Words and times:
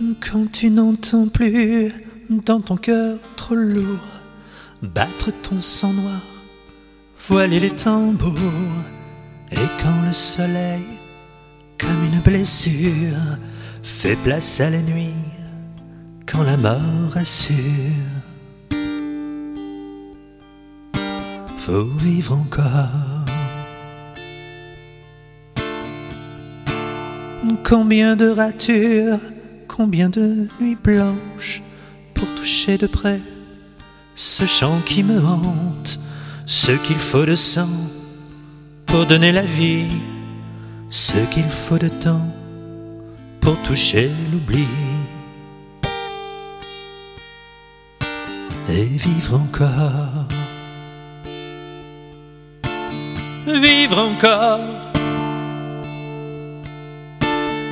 Quand 0.00 0.46
tu 0.52 0.70
n'entends 0.70 1.26
plus 1.26 1.92
dans 2.30 2.60
ton 2.60 2.76
cœur 2.76 3.18
trop 3.36 3.56
lourd 3.56 4.20
battre 4.80 5.32
ton 5.42 5.60
sang 5.60 5.92
noir, 5.92 6.20
voiler 7.28 7.58
les 7.58 7.70
tambours, 7.70 8.38
et 9.50 9.56
quand 9.82 10.06
le 10.06 10.12
soleil, 10.12 10.84
comme 11.78 12.04
une 12.12 12.20
blessure, 12.20 13.16
fait 13.82 14.14
place 14.16 14.60
à 14.60 14.70
la 14.70 14.80
nuit, 14.82 15.14
quand 16.26 16.44
la 16.44 16.56
mort 16.56 17.16
assure, 17.16 17.56
faut 21.56 21.84
vivre 21.98 22.34
encore. 22.34 23.24
Combien 27.64 28.16
de 28.16 28.28
ratures, 28.28 29.18
combien 29.78 30.08
de 30.08 30.48
nuits 30.60 30.76
blanches 30.82 31.62
pour 32.12 32.26
toucher 32.34 32.76
de 32.76 32.88
près 32.88 33.20
ce 34.16 34.44
chant 34.44 34.76
qui 34.84 35.04
me 35.04 35.24
hante, 35.24 36.00
ce 36.46 36.72
qu'il 36.72 36.98
faut 36.98 37.24
de 37.24 37.36
sang 37.36 37.70
pour 38.86 39.06
donner 39.06 39.30
la 39.30 39.42
vie, 39.42 39.86
ce 40.90 41.18
qu'il 41.32 41.44
faut 41.44 41.78
de 41.78 41.86
temps 41.86 42.28
pour 43.40 43.56
toucher 43.62 44.10
l'oubli 44.32 44.66
et 48.68 48.84
vivre 48.84 49.34
encore. 49.34 50.26
Vivre 53.46 53.98
encore 53.98 54.77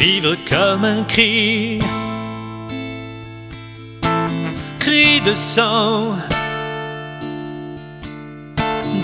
vivre 0.00 0.34
comme 0.48 0.86
un 0.86 1.02
cri, 1.04 1.78
cri 4.78 5.20
de 5.26 5.34
sang, 5.34 6.16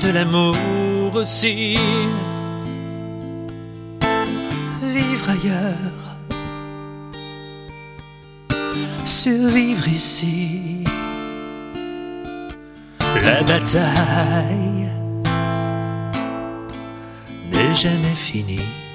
de 0.03 0.11
l'amour 0.11 1.15
aussi, 1.15 1.79
vivre 4.83 5.29
ailleurs, 5.37 6.07
survivre 9.05 9.89
ici, 9.89 10.83
la 13.23 13.43
bataille 13.43 14.89
n'est 17.53 17.75
jamais 17.75 18.17
finie. 18.17 18.86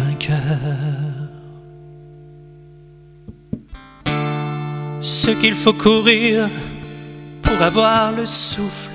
Vainqueur. 0.00 0.36
Ce 5.00 5.30
qu'il 5.30 5.54
faut 5.54 5.72
courir 5.72 6.48
pour 7.42 7.60
avoir 7.62 8.12
le 8.12 8.26
souffle, 8.26 8.90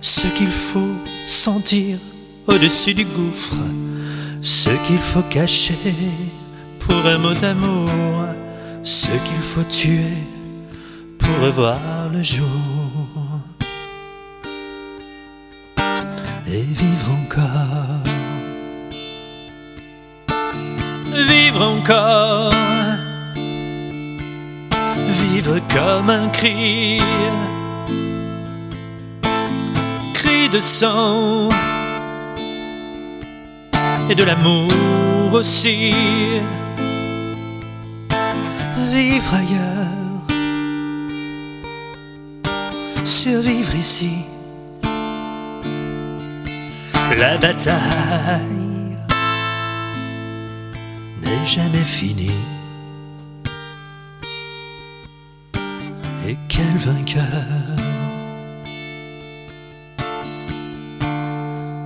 ce 0.00 0.26
qu'il 0.26 0.46
faut 0.48 0.96
sentir 1.26 1.98
au-dessus 2.46 2.94
du 2.94 3.04
gouffre, 3.04 3.62
ce 4.40 4.70
qu'il 4.86 4.98
faut 4.98 5.22
cacher 5.22 5.74
pour 6.80 7.06
un 7.06 7.18
mot 7.18 7.34
d'amour, 7.34 7.90
ce 8.82 9.08
qu'il 9.08 9.42
faut 9.42 9.64
tuer 9.64 10.18
pour 11.18 11.46
revoir 11.46 12.08
le 12.12 12.22
jour 12.22 12.75
vivre 25.08 25.60
comme 25.72 26.10
un 26.10 26.28
cri, 26.28 27.00
cri 30.14 30.48
de 30.52 30.60
sang. 30.60 31.48
Et 34.08 34.14
de 34.14 34.22
l'amour 34.22 35.32
aussi, 35.32 35.92
vivre 38.92 39.34
ailleurs, 39.34 40.26
survivre 43.04 43.74
ici, 43.74 44.24
la 47.18 47.36
bataille 47.38 48.65
n'est 51.26 51.46
jamais 51.46 51.84
fini. 51.84 52.30
Et 56.26 56.36
quel 56.48 56.76
vainqueur 56.78 57.24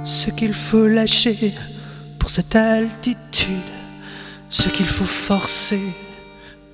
Ce 0.05 0.31
qu'il 0.31 0.53
faut 0.53 0.87
lâcher 0.87 1.53
pour 2.19 2.31
cette 2.31 2.56
altitude, 2.56 3.73
ce 4.49 4.69
qu'il 4.69 4.87
faut 4.87 5.05
forcer 5.05 5.83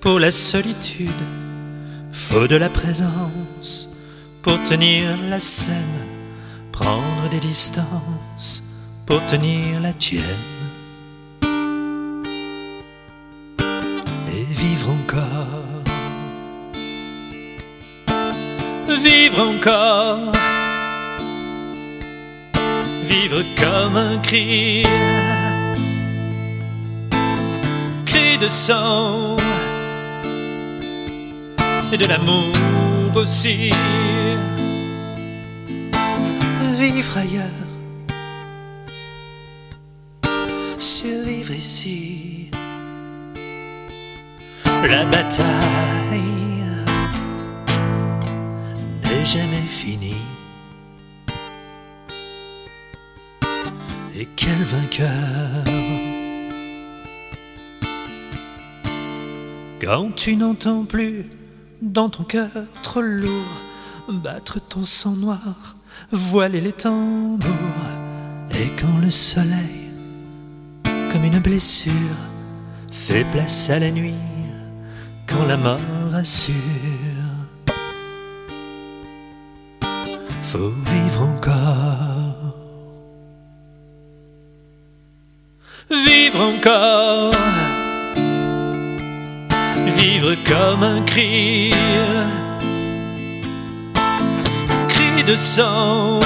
pour 0.01 0.19
la 0.19 0.31
solitude, 0.31 1.23
faut 2.13 2.47
de 2.47 2.57
la 2.57 2.69
présence 2.69 3.89
pour 4.43 4.59
tenir 4.69 5.17
la 5.29 5.41
scène, 5.41 6.05
prendre 6.73 7.29
des 7.31 7.41
distances 7.41 8.63
pour 9.07 9.25
tenir 9.27 9.81
la 9.81 9.93
tienne. 9.93 10.56
Vivre 18.89 19.41
encore. 19.41 20.33
Vivre 23.05 23.43
comme 23.59 23.97
un 23.97 24.19
cri. 24.19 24.85
Cri 28.05 28.39
de 28.39 28.49
sang. 28.49 29.37
Et 31.93 31.97
de 31.97 32.07
l'amour 32.07 32.53
aussi. 33.15 33.71
Vivre 36.79 37.19
ailleurs. 37.19 37.67
Survivre 40.79 41.53
ici 41.53 42.51
la 44.89 45.05
bataille 45.05 46.46
jamais 49.27 49.61
finie. 49.61 50.23
Et 54.15 54.29
quel 54.37 54.63
vainqueur 54.63 55.65
Quand 59.81 60.15
tu 60.15 60.37
n'entends 60.37 60.85
plus 60.85 61.25
dans 61.83 62.09
ton 62.09 62.23
cœur 62.23 62.51
trop 62.85 63.03
lourd 63.03 63.63
battre 64.09 64.61
ton 64.61 64.85
sang 64.85 65.17
noir, 65.17 65.75
voiler 66.13 66.61
les 66.61 66.73
tambours, 66.73 67.51
et 68.53 68.71
quand 68.81 68.99
le 69.03 69.11
soleil, 69.11 69.91
comme 71.13 71.25
une 71.25 71.41
blessure, 71.41 71.93
fait 72.93 73.25
place 73.33 73.71
à 73.71 73.81
la 73.81 73.91
nuit, 73.91 74.15
quand 75.27 75.45
la 75.47 75.57
mort 75.57 76.15
assure. 76.15 76.55
Faut 80.47 80.73
vivre 80.93 81.23
encore. 81.23 82.55
Vivre 85.91 86.41
encore. 86.41 87.35
Vivre 89.99 90.35
comme 90.47 90.83
un 90.83 91.01
cri. 91.03 91.73
Cri 94.89 95.25
de 95.27 95.37
sang. 95.37 96.21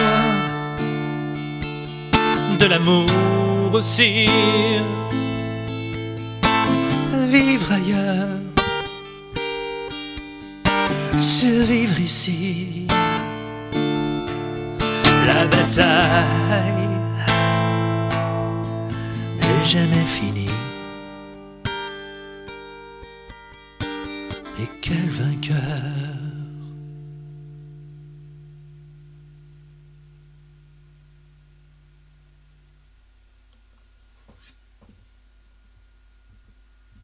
De 2.58 2.66
l'amour 2.66 3.72
aussi. 3.72 4.28
Vivre 7.28 7.72
ailleurs 7.72 8.40
survivre 11.20 12.00
ici. 12.00 12.89
La 15.32 15.44
bataille 15.46 16.88
n'est 19.38 19.64
jamais 19.64 20.06
finie. 20.16 20.50
Et 24.60 24.68
quel 24.82 25.08
vainqueur 25.08 26.09